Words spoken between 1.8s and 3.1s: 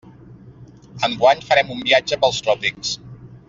viatge pels tròpics.